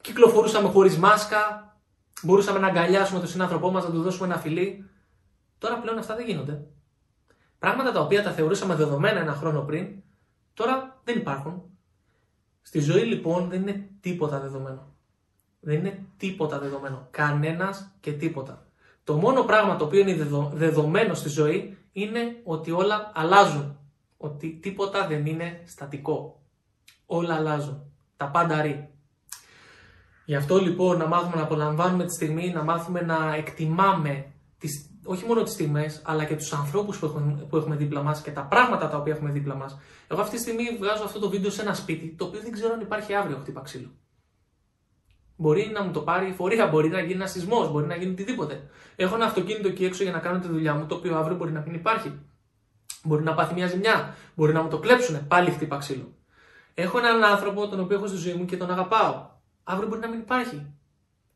κυκλοφορούσαμε 0.00 0.68
χωρίς 0.68 0.96
μάσκα, 0.96 1.72
μπορούσαμε 2.22 2.58
να 2.58 2.66
αγκαλιάσουμε 2.66 3.18
τον 3.18 3.28
συνάνθρωπό 3.28 3.70
μας, 3.70 3.84
να 3.84 3.90
του 3.90 4.02
δώσουμε 4.02 4.26
ένα 4.26 4.38
φιλί. 4.38 4.90
Τώρα 5.58 5.78
πλέον 5.78 5.98
αυτά 5.98 6.14
δεν 6.14 6.26
γίνονται. 6.26 6.66
Πράγματα 7.58 7.92
τα 7.92 8.00
οποία 8.00 8.22
τα 8.22 8.30
θεωρούσαμε 8.30 8.74
δεδομένα 8.74 9.20
ένα 9.20 9.32
χρόνο 9.32 9.60
πριν, 9.60 10.02
τώρα 10.54 11.00
δεν 11.04 11.18
υπάρχουν. 11.18 11.62
Στη 12.62 12.80
ζωή 12.80 13.02
λοιπόν 13.02 13.48
δεν 13.48 13.60
είναι 13.60 13.88
τίποτα 14.00 14.40
δεδομένο. 14.40 14.94
Δεν 15.64 15.78
είναι 15.78 16.04
τίποτα 16.16 16.58
δεδομένο. 16.58 17.08
Κανένας 17.10 17.90
και 18.00 18.12
τίποτα. 18.12 18.66
Το 19.04 19.14
μόνο 19.14 19.42
πράγμα 19.42 19.76
το 19.76 19.84
οποίο 19.84 20.00
είναι 20.00 20.28
δεδομένο 20.52 21.14
στη 21.14 21.28
ζωή 21.28 21.76
είναι 21.92 22.40
ότι 22.44 22.70
όλα 22.70 23.12
αλλάζουν. 23.14 23.78
Ότι 24.16 24.58
τίποτα 24.62 25.06
δεν 25.06 25.26
είναι 25.26 25.62
στατικό. 25.64 26.40
Όλα 27.06 27.34
αλλάζουν. 27.34 27.82
Τα 28.16 28.26
πάντα 28.28 28.62
ρί. 28.62 28.88
Γι' 30.24 30.34
αυτό 30.34 30.58
λοιπόν 30.58 30.98
να 30.98 31.06
μάθουμε 31.06 31.36
να 31.36 31.42
απολαμβάνουμε 31.42 32.04
τη 32.04 32.14
στιγμή, 32.14 32.50
να 32.50 32.62
μάθουμε 32.62 33.00
να 33.00 33.34
εκτιμάμε 33.34 34.32
τις, 34.58 34.90
όχι 35.04 35.24
μόνο 35.24 35.42
τις 35.42 35.52
στιγμές, 35.52 36.02
αλλά 36.04 36.24
και 36.24 36.36
τους 36.36 36.52
ανθρώπους 36.52 36.98
που 36.98 37.06
έχουμε, 37.06 37.46
που 37.48 37.56
έχουμε 37.56 37.76
δίπλα 37.76 38.02
μας 38.02 38.22
και 38.22 38.30
τα 38.30 38.42
πράγματα 38.42 38.88
τα 38.88 38.96
οποία 38.96 39.12
έχουμε 39.12 39.30
δίπλα 39.30 39.54
μας. 39.54 39.78
Εγώ 40.08 40.20
αυτή 40.20 40.36
τη 40.36 40.42
στιγμή 40.42 40.76
βγάζω 40.78 41.04
αυτό 41.04 41.18
το 41.18 41.28
βίντεο 41.28 41.50
σε 41.50 41.62
ένα 41.62 41.74
σπίτι, 41.74 42.14
το 42.18 42.24
οποίο 42.24 42.40
δεν 42.40 42.52
ξέρω 42.52 42.72
αν 42.72 42.80
υπάρχει 42.80 43.14
αύριο 43.14 43.36
χτύπα 43.36 43.60
ξύλο. 43.60 43.90
Μπορεί 45.42 45.70
να 45.74 45.82
μου 45.82 45.92
το 45.92 46.00
πάρει 46.00 46.28
η 46.28 46.32
φορεία, 46.32 46.66
μπορεί 46.66 46.88
να 46.88 47.00
γίνει 47.00 47.12
ένα 47.12 47.26
σεισμό, 47.26 47.70
μπορεί 47.70 47.86
να 47.86 47.96
γίνει 47.96 48.12
οτιδήποτε. 48.12 48.70
Έχω 48.96 49.14
ένα 49.14 49.24
αυτοκίνητο 49.24 49.68
εκεί 49.68 49.84
έξω 49.84 50.02
για 50.02 50.12
να 50.12 50.18
κάνω 50.18 50.38
τη 50.38 50.48
δουλειά 50.48 50.74
μου, 50.74 50.86
το 50.86 50.94
οποίο 50.94 51.16
αύριο 51.16 51.36
μπορεί 51.36 51.52
να 51.52 51.60
μην 51.60 51.74
υπάρχει. 51.74 52.12
Μπορεί 53.02 53.22
να 53.22 53.34
πάθει 53.34 53.54
μια 53.54 53.66
ζημιά, 53.66 54.14
μπορεί 54.34 54.52
να 54.52 54.62
μου 54.62 54.68
το 54.68 54.78
κλέψουν, 54.78 55.26
πάλι 55.28 55.50
χτύπα 55.50 55.76
ξύλο. 55.76 56.12
Έχω 56.74 56.98
έναν 56.98 57.24
άνθρωπο 57.24 57.68
τον 57.68 57.80
οποίο 57.80 57.96
έχω 57.96 58.06
στη 58.06 58.16
ζωή 58.16 58.34
μου 58.34 58.44
και 58.44 58.56
τον 58.56 58.70
αγαπάω. 58.70 59.26
Αύριο 59.64 59.88
μπορεί 59.88 60.00
να 60.00 60.08
μην 60.08 60.18
υπάρχει. 60.18 60.66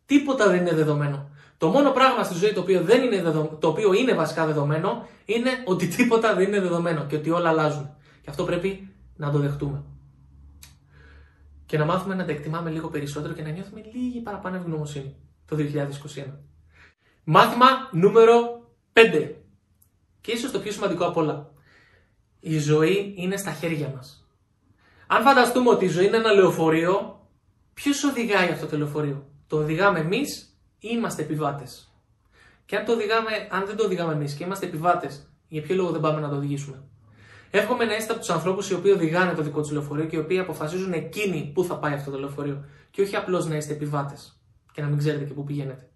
Τίποτα 0.06 0.48
δεν 0.48 0.60
είναι 0.60 0.75
δεδομένο. 0.75 1.30
Το 1.58 1.68
μόνο 1.68 1.90
πράγμα 1.90 2.22
στη 2.22 2.34
ζωή 2.34 2.52
το 2.52 2.60
οποίο, 2.60 2.82
δεν 2.82 3.02
είναι 3.02 3.22
δεδο... 3.22 3.56
το 3.60 3.68
οποίο 3.68 3.92
είναι 3.92 4.14
βασικά 4.14 4.46
δεδομένο 4.46 5.08
είναι 5.25 5.50
ότι 5.64 5.86
τίποτα 5.86 6.34
δεν 6.34 6.46
είναι 6.46 6.60
δεδομένο 6.60 7.04
και 7.06 7.16
ότι 7.16 7.30
όλα 7.30 7.48
αλλάζουν. 7.48 7.96
Και 8.22 8.30
αυτό 8.30 8.44
πρέπει 8.44 8.94
να 9.16 9.30
το 9.30 9.38
δεχτούμε 9.38 9.82
και 11.66 11.78
να 11.78 11.85
μάθουμε 11.85 12.14
να 12.14 12.25
τα 12.25 12.32
εκτιμάμε 12.32 12.70
λίγο 12.70 12.88
περισσότερο 12.88 13.32
και 13.32 13.42
να 13.42 13.50
νιώθουμε 13.50 13.82
λίγη 13.92 14.20
παραπάνω 14.20 14.56
ευγνωμοσύνη 14.56 15.16
το 15.46 15.56
2021. 16.16 16.25
Μάθημα 17.25 17.66
νούμερο 17.92 18.61
5. 18.92 19.32
Και 20.20 20.32
ίσως 20.32 20.50
το 20.50 20.58
πιο 20.58 20.73
σημαντικό 20.73 21.06
απ' 21.06 21.16
όλα. 21.16 21.50
Η 22.40 22.58
ζωή 22.58 23.14
είναι 23.16 23.37
στα 23.37 23.52
χέρια 23.52 23.92
μας. 23.96 24.28
Αν 25.06 25.23
φανταστούμε 25.23 25.70
ότι 25.70 25.85
η 25.85 25.88
ζωή 25.88 26.06
είναι 26.06 26.16
ένα 26.16 26.32
λεωφορείο, 26.32 27.20
ποιος 27.75 28.04
οδηγάει 28.04 28.50
αυτό 28.50 28.66
το 28.66 28.76
λεωφορείο; 28.78 29.26
Το 29.46 29.56
οδηγάμε 29.56 29.99
εμείς 29.99 30.58
ή 30.78 30.88
είμαστε 30.92 31.23
επιβάτες; 31.23 31.92
Και 32.64 32.76
αν, 32.76 32.85
το 32.85 32.92
οδηγάμε, 32.92 33.30
αν 33.50 33.66
δεν 33.66 33.76
το 33.76 33.85
οδηγάμε 33.85 34.12
εμείς 34.12 34.35
και 34.35 34.44
είμαστε 34.44 34.66
επιβάτες, 34.66 35.30
για 35.49 35.62
ποιο 35.62 35.75
λόγο 35.75 35.90
δεν 35.90 36.00
πάμε 36.00 36.20
να 36.20 36.28
το 36.28 36.37
οδηγήσουμε; 36.37 36.82
Εύχομαι 37.50 37.84
να 37.84 37.96
είστε 37.96 38.12
από 38.12 38.20
τους 38.20 38.30
ανθρώπους 38.30 38.70
οι 38.70 38.74
οποίοι 38.74 38.92
οδηγάνε 38.94 39.32
το 39.32 39.42
δικό 39.42 39.60
τους 39.60 39.70
λεωφορείο 39.70 40.04
και 40.04 40.16
οι 40.16 40.18
οποίοι 40.18 40.38
αποφασίζουν 40.38 40.92
εκείνοι 40.92 41.50
πού 41.54 41.64
θα 41.64 41.78
πάει 41.78 41.92
αυτό 41.92 42.10
το 42.10 42.18
λεωφορείο. 42.18 42.64
Και 42.90 43.02
όχι 43.02 43.16
απλώς 43.16 43.46
να 43.46 43.56
είστε 43.56 43.72
επιβάτες 43.72 44.40
και 44.72 44.82
να 44.82 44.88
μην 44.88 44.98
ξέρετε 44.98 45.24
και 45.24 45.32
πού 45.32 45.44
πηγαίνετε. 45.44 45.88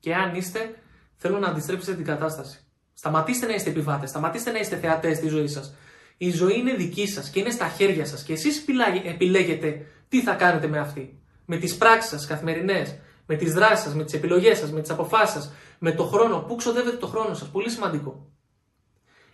Και 0.00 0.14
αν 0.14 0.34
είστε, 0.34 0.74
θέλω 1.16 1.38
να 1.38 1.48
αντιστρέψετε 1.48 1.96
την 1.96 2.04
κατάσταση. 2.04 2.60
Σταματήστε 2.94 3.46
να 3.46 3.54
είστε 3.54 3.70
επιβάτες, 3.70 4.08
σταματήστε 4.10 4.50
να 4.50 4.58
είστε 4.58 4.76
θεατές 4.76 5.16
στη 5.16 5.28
ζωή 5.28 5.48
σας. 5.48 5.74
Η 6.16 6.30
ζωή 6.30 6.58
είναι 6.58 6.74
δική 6.74 7.06
σας 7.06 7.30
και 7.30 7.40
είναι 7.40 7.50
στα 7.50 7.68
χέρια 7.68 8.06
σας 8.06 8.22
και 8.22 8.32
εσείς 8.32 8.64
επιλέγετε 9.04 9.86
τι 10.08 10.22
θα 10.22 10.34
κάνετε 10.34 10.66
με 10.66 10.78
αυτή. 10.78 11.20
Με 11.44 11.56
τις 11.56 11.76
πράξεις 11.76 12.10
σας 12.10 12.26
καθημερινές, 12.26 12.98
με 13.26 13.36
τις 13.36 13.52
δράσεις 13.52 13.84
σας, 13.84 13.94
με 13.94 14.04
τις 14.04 14.14
επιλογές 14.14 14.58
σας, 14.58 14.72
με 14.72 14.80
τις 14.80 14.90
αποφάσεις 14.90 15.34
σας, 15.34 15.52
με 15.78 15.92
το 15.92 16.04
χρόνο. 16.04 16.38
Πού 16.38 16.54
ξοδεύετε 16.54 16.96
το 16.96 17.06
χρόνο 17.06 17.34
σας. 17.34 17.48
Πολύ 17.48 17.70
σημαντικό. 17.70 18.30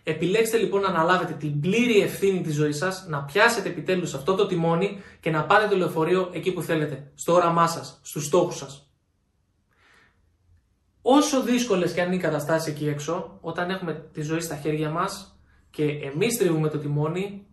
Επιλέξτε 0.03 0.57
λοιπόν 0.57 0.81
να 0.81 0.87
αναλάβετε 0.87 1.33
την 1.33 1.59
πλήρη 1.59 2.01
ευθύνη 2.01 2.41
της 2.41 2.55
ζωής 2.55 2.77
σας, 2.77 3.05
να 3.07 3.23
πιάσετε 3.23 3.69
επιτέλους 3.69 4.13
αυτό 4.13 4.35
το 4.35 4.45
τιμόνι 4.45 5.01
και 5.19 5.31
να 5.31 5.45
πάτε 5.45 5.67
το 5.67 5.77
λεωφορείο 5.77 6.29
εκεί 6.33 6.51
που 6.51 6.61
θέλετε, 6.61 7.11
στο 7.15 7.33
όραμά 7.33 7.67
σας, 7.67 7.99
στους 8.01 8.25
στόχους 8.25 8.57
σας. 8.57 8.87
Όσο 11.01 11.41
δύσκολες 11.43 11.93
και 11.93 12.01
αν 12.01 12.07
είναι 12.07 12.15
οι 12.15 12.19
καταστάσεις 12.19 12.73
εκεί 12.73 12.87
έξω, 12.87 13.37
όταν 13.41 13.69
έχουμε 13.69 13.93
τη 14.13 14.21
ζωή 14.21 14.39
στα 14.39 14.55
χέρια 14.55 14.89
μας 14.89 15.39
και 15.69 15.83
εμείς 15.83 16.37
τρίβουμε 16.37 16.69
το 16.69 16.77
τιμόνι, 16.77 17.47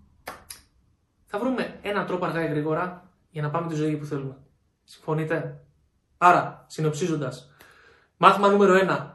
θα 1.26 1.38
βρούμε 1.38 1.78
έναν 1.82 2.06
τρόπο 2.06 2.24
αργά 2.24 2.44
ή 2.44 2.48
γρήγορα 2.48 3.10
για 3.30 3.42
να 3.42 3.50
πάμε 3.50 3.68
τη 3.68 3.74
ζωή 3.74 3.96
που 3.96 4.04
θέλουμε. 4.04 4.36
Συμφωνείτε; 4.84 5.60
Άρα, 6.18 6.64
συνοψίζοντας, 6.68 7.50
μάθημα 8.16 8.48
νούμερο 8.48 8.74
1. 8.74 9.14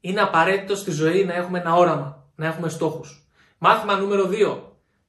Είναι 0.00 0.20
απαραίτητο 0.20 0.76
στη 0.76 0.90
ζωή 0.90 1.24
να 1.24 1.34
έχουμε 1.34 1.58
ένα 1.58 1.74
όραμα 1.74 2.25
να 2.36 2.46
έχουμε 2.46 2.68
στόχους. 2.68 3.26
Μάθημα 3.58 3.96
νούμερο 3.96 4.26
2. 4.26 4.58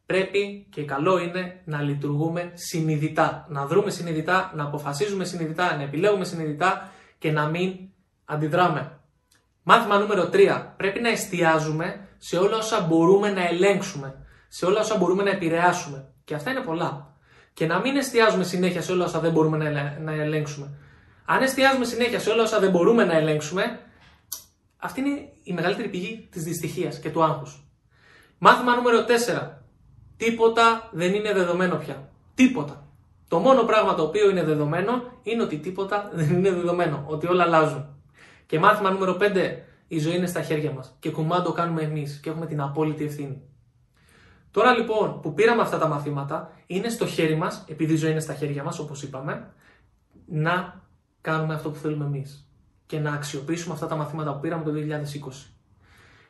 Πρέπει 0.06 0.68
και 0.70 0.84
καλό 0.86 1.20
είναι 1.20 1.62
να 1.66 1.82
λειτουργούμε 1.82 2.52
συνειδητά. 2.54 3.46
Να 3.50 3.66
δρούμε 3.66 3.90
συνειδητά, 3.90 4.52
να 4.56 4.64
αποφασίζουμε 4.64 5.26
συνειδητά, 5.26 5.76
να 5.76 5.84
επιλέγουμε 5.84 6.26
συνειδητά 6.26 6.92
και 7.18 7.32
να 7.32 7.46
μην 7.46 7.74
αντιδράμε. 8.26 9.00
Μάθημα 9.64 10.00
νούμερο 10.00 10.30
3. 10.34 10.74
Πρέπει 10.78 11.00
να 11.00 11.10
εστιάζουμε 11.10 12.08
σε 12.18 12.38
όλα 12.38 12.58
όσα 12.58 12.82
μπορούμε 12.82 13.30
να 13.30 13.48
ελέγξουμε. 13.48 14.26
Σε 14.48 14.66
όλα 14.66 14.80
όσα 14.80 14.98
μπορούμε 14.98 15.24
να 15.24 15.30
επηρεάσουμε. 15.30 16.06
Και 16.24 16.34
αυτά 16.34 16.52
είναι 16.52 16.62
πολλά. 16.62 17.16
Και 17.54 17.66
να 17.66 17.80
μην 17.80 17.96
εστιάζουμε 17.96 18.44
συνέχεια 18.44 18.82
σε 18.82 18.92
όλα 18.92 19.04
όσα 19.06 19.20
δεν 19.20 19.32
μπορούμε 19.32 19.58
να 20.00 20.12
ελέγξουμε. 20.12 20.70
Αν 21.26 21.42
εστιάζουμε 21.42 21.86
συνέχεια 21.86 22.20
σε 22.20 22.30
όλα 22.30 22.44
όσα 22.44 22.60
δεν 22.60 22.70
μπορούμε 22.72 23.06
να 23.06 23.14
ελέγξουμε, 23.14 23.80
αυτή 24.78 25.00
είναι 25.00 25.30
η 25.44 25.54
μεγαλύτερη 25.54 25.90
πηγή 25.90 26.28
της 26.32 26.44
δυστυχίας 26.44 27.00
και 27.00 27.10
του 27.10 27.24
άγχους. 27.24 27.64
Μάθημα 28.38 28.76
νούμερο 28.76 29.06
4. 29.06 29.62
Τίποτα 30.18 30.90
δεν 30.92 31.14
είναι 31.14 31.34
δεδομένο 31.34 31.76
πια. 31.76 32.10
Τίποτα. 32.36 32.88
Το 33.28 33.40
μόνο 33.40 33.64
πράγμα 33.64 33.96
το 33.96 34.04
οποίο 34.04 34.30
είναι 34.30 34.44
δεδομένο 34.44 35.04
είναι 35.24 35.44
ότι 35.44 35.58
τίποτα 35.58 36.10
δεν 36.14 36.30
είναι 36.30 36.52
δεδομένο. 36.52 37.04
Ότι 37.08 37.28
όλα 37.28 37.44
αλλάζουν. 37.44 37.86
Και 38.46 38.60
μάθημα 38.60 38.92
νούμερο 38.92 39.18
5. 39.20 39.64
Η 39.88 40.00
ζωή 40.00 40.16
είναι 40.16 40.28
στα 40.28 40.42
χέρια 40.42 40.72
μας 40.72 40.96
και 41.00 41.12
κουμάντο 41.12 41.52
κάνουμε 41.52 41.82
εμείς 41.82 42.20
και 42.20 42.30
έχουμε 42.30 42.46
την 42.46 42.62
απόλυτη 42.62 43.04
ευθύνη. 43.04 43.42
Τώρα 44.52 44.74
λοιπόν 44.74 45.22
που 45.22 45.34
πήραμε 45.34 45.62
αυτά 45.62 45.78
τα 45.78 45.88
μαθήματα, 45.88 46.52
είναι 46.68 46.90
στο 46.90 47.06
χέρι 47.08 47.36
μας, 47.36 47.66
επειδή 47.68 47.94
η 47.94 47.96
ζωή 47.96 48.12
είναι 48.12 48.20
στα 48.20 48.34
χέρια 48.34 48.64
μας 48.64 48.80
όπως 48.80 49.04
είπαμε, 49.04 49.54
να 50.26 50.82
κάνουμε 51.22 51.54
αυτό 51.54 51.70
που 51.70 51.78
θέλουμε 51.78 52.06
εμείς 52.06 52.47
και 52.88 53.00
να 53.00 53.12
αξιοποιήσουμε 53.12 53.74
αυτά 53.74 53.88
τα 53.88 53.96
μαθήματα 53.96 54.34
που 54.34 54.40
πήραμε 54.40 54.64
το 54.64 54.72
2020. 54.72 55.58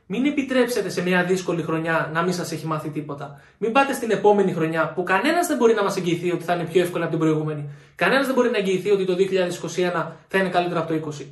Μην 0.10 0.26
επιτρέψετε 0.26 0.90
σε 0.90 1.02
μια 1.02 1.24
δύσκολη 1.24 1.62
χρονιά 1.62 2.10
να 2.14 2.24
μην 2.24 2.34
σας 2.34 2.52
έχει 2.52 2.66
μάθει 2.66 2.90
τίποτα. 2.90 3.42
Μην 3.58 3.72
πάτε 3.72 3.94
στην 3.94 4.12
επόμενη 4.12 4.54
χρονιά 4.54 4.94
που 4.94 5.04
κανένας 5.04 5.48
δεν 5.48 5.58
μπορεί 5.58 5.74
να 5.74 5.84
μας 5.84 5.98
εγγυηθεί 5.98 6.32
ότι 6.32 6.44
θα 6.44 6.54
είναι 6.54 6.66
πιο 6.66 6.82
εύκολα 6.82 7.04
από 7.04 7.12
την 7.12 7.20
προηγούμενη. 7.20 7.70
Κανένας 7.96 8.26
δεν 8.26 8.36
μπορεί 8.36 8.50
να 8.50 8.58
εγγυηθεί 8.58 8.92
ότι 8.92 9.06
το 9.06 9.16
2021 9.16 10.12
θα 10.28 10.38
είναι 10.38 10.50
καλύτερο 10.50 10.80
από 10.80 10.94
το 10.94 11.12
2020. 11.20 11.26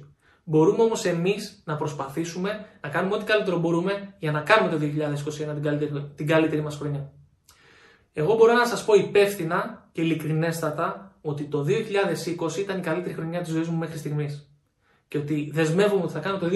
Μπορούμε 0.44 0.84
όμως 0.84 1.06
εμείς 1.06 1.62
να 1.66 1.76
προσπαθήσουμε 1.76 2.66
να 2.82 2.90
κάνουμε 2.90 3.16
ό,τι 3.16 3.26
καλύτερο 3.26 3.58
μπορούμε 3.58 4.14
για 4.20 4.32
να 4.32 4.40
κάνουμε 4.42 4.72
το 4.72 4.78
2021 4.78 5.54
την 5.54 5.64
καλύτερη, 5.64 6.12
την 6.16 6.28
καλύτερη 6.28 6.62
μας 6.62 6.76
χρονιά. 6.76 7.12
Εγώ 8.14 8.36
μπορώ 8.36 8.54
να 8.54 8.66
σας 8.66 8.86
πω 8.86 8.94
υπεύθυνα 8.94 9.90
και 9.92 10.02
ειλικρινέστατα 10.02 11.18
ότι 11.22 11.44
το 11.44 11.66
2020 12.48 12.58
ήταν 12.58 12.78
η 12.78 12.82
καλύτερη 12.82 13.14
χρονιά 13.14 13.42
της 13.42 13.52
ζωής 13.52 13.68
μου 13.68 13.78
μέχρι 13.78 13.98
στιγμής 13.98 14.50
και 15.08 15.18
ότι 15.18 15.50
δεσμεύομαι 15.54 16.04
ότι 16.04 16.14
θα 16.14 16.20
κάνω 16.20 16.38
το 16.38 16.48
2021 16.48 16.52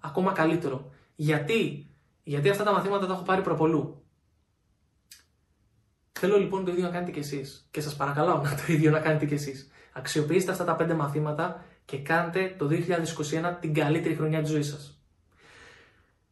ακόμα 0.00 0.32
καλύτερο. 0.32 0.92
Γιατί, 1.14 1.90
Γιατί 2.22 2.48
αυτά 2.48 2.64
τα 2.64 2.72
μαθήματα 2.72 3.06
τα 3.06 3.12
έχω 3.12 3.22
πάρει 3.22 3.42
προπολού. 3.42 4.04
Θέλω 6.12 6.38
λοιπόν 6.38 6.64
το 6.64 6.70
ίδιο 6.70 6.84
να 6.84 6.90
κάνετε 6.90 7.10
κι 7.10 7.18
εσείς. 7.18 7.68
Και 7.70 7.80
σας 7.80 7.96
παρακαλώ 7.96 8.36
να 8.44 8.54
το 8.54 8.72
ίδιο 8.72 8.90
να 8.90 8.98
κάνετε 8.98 9.26
κι 9.26 9.34
εσείς. 9.34 9.70
Αξιοποιήστε 9.92 10.50
αυτά 10.50 10.64
τα 10.64 10.74
πέντε 10.74 10.94
μαθήματα 10.94 11.64
και 11.84 11.98
κάντε 11.98 12.54
το 12.58 12.68
2021 12.68 13.56
την 13.60 13.74
καλύτερη 13.74 14.14
χρονιά 14.14 14.40
της 14.40 14.50
ζωής 14.50 14.68
σας. 14.68 15.00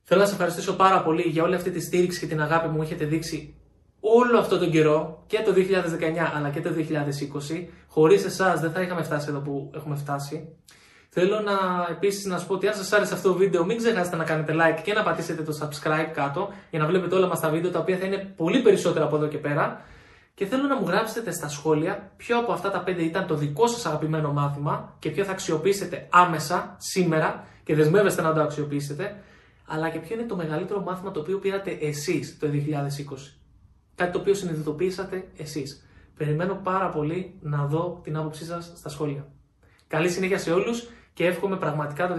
Θέλω 0.03 0.21
να 0.21 0.27
σας 0.27 0.35
ευχαριστήσω 0.35 0.77
πάρα 0.77 1.03
πολύ 1.03 1.23
για 1.23 1.43
όλη 1.43 1.55
αυτή 1.55 1.71
τη 1.71 1.81
στήριξη 1.81 2.21
και 2.21 2.27
την 2.27 2.41
αγάπη 2.41 2.69
που 2.69 2.75
μου 2.75 2.83
έχετε 2.83 3.05
δείξει 3.05 3.55
όλο 4.01 4.39
αυτό 4.39 4.59
τον 4.59 4.71
καιρό 4.71 5.25
και 5.27 5.43
το 5.45 5.53
2019 5.53 6.33
αλλά 6.35 6.51
και 6.51 6.61
το 6.61 6.71
2020. 6.71 7.67
Χωρίς 7.89 8.25
εσάς 8.25 8.61
δεν 8.61 8.73
θα 8.73 8.83
είχαμε 8.83 9.03
φτάσει 9.03 9.27
εδώ 9.29 9.41
που 9.41 9.71
έχουμε 9.75 9.97
φτάσει. 9.97 10.49
Θέλω 11.09 11.41
να 11.41 11.87
επίσης 11.91 12.25
να 12.25 12.39
σα 12.39 12.47
πω 12.47 12.55
ότι 12.55 12.67
αν 12.67 12.75
σας 12.75 12.93
άρεσε 12.93 13.15
αυτό 13.15 13.33
το 13.33 13.39
βίντεο, 13.39 13.65
μην 13.65 13.77
ξεχάσετε 13.77 14.17
να 14.17 14.25
κάνετε 14.25 14.55
like 14.57 14.81
και 14.83 14.93
να 14.93 15.03
πατήσετε 15.03 15.43
το 15.43 15.59
subscribe 15.61 16.11
κάτω 16.15 16.53
για 16.71 16.79
να 16.79 16.87
βλέπετε 16.87 17.15
όλα 17.15 17.27
μας 17.27 17.41
τα 17.41 17.49
βίντεο 17.49 17.71
τα 17.71 17.79
οποία 17.79 17.97
θα 17.97 18.07
είναι 18.07 18.33
πολύ 18.37 18.63
περισσότερα 18.63 19.05
από 19.05 19.17
εδώ 19.17 19.27
και 19.27 19.39
πέρα. 19.39 19.81
Και 20.35 20.47
θέλω 20.47 20.63
να 20.63 20.77
μου 20.81 20.87
γράψετε 20.87 21.31
στα 21.31 21.49
σχόλια 21.49 22.13
ποιο 22.17 22.39
από 22.39 22.53
αυτά 22.53 22.71
τα 22.71 22.81
πέντε 22.81 23.03
ήταν 23.03 23.27
το 23.27 23.35
δικό 23.35 23.67
σας 23.67 23.87
αγαπημένο 23.87 24.33
μάθημα 24.33 24.97
και 24.99 25.11
ποιο 25.11 25.25
θα 25.25 25.31
αξιοποιήσετε 25.31 26.07
άμεσα 26.11 26.75
σήμερα 26.79 27.47
και 27.65 27.75
δεσμεύεστε 27.75 28.23
να 28.23 28.35
το 28.35 28.41
αξιοποιήσετε. 28.41 29.23
Αλλά 29.67 29.89
και 29.89 29.99
ποιο 29.99 30.17
είναι 30.17 30.27
το 30.27 30.37
μεγαλύτερο 30.37 30.81
μάθημα 30.81 31.11
το 31.11 31.21
οποίο 31.21 31.39
πήρατε 31.39 31.71
εσείς 31.71 32.39
το 32.39 32.47
2020. 32.47 33.39
Κάτι 33.95 34.13
το 34.13 34.19
οποίο 34.19 34.35
συνειδητοποίησατε 34.35 35.29
εσείς. 35.37 35.87
Περιμένω 36.17 36.55
πάρα 36.55 36.89
πολύ 36.89 37.39
να 37.41 37.67
δω 37.67 38.01
την 38.03 38.17
άποψή 38.17 38.45
σας 38.45 38.73
στα 38.77 38.89
σχόλια. 38.89 39.27
Καλή 39.89 40.09
συνέχεια 40.09 40.39
σε 40.39 40.53
όλους 40.53 40.89
και 41.15 41.27
εύχομαι 41.27 41.57
πραγματικά 41.57 42.09
το 42.09 42.15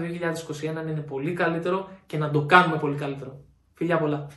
2021 0.70 0.72
να 0.74 0.80
είναι 0.80 1.00
πολύ 1.00 1.32
καλύτερο 1.32 1.88
και 2.06 2.18
να 2.18 2.30
το 2.30 2.46
κάνουμε 2.46 2.78
πολύ 2.78 2.96
καλύτερο. 2.96 3.44
Φιλιά 3.74 3.98
πολλά! 3.98 4.28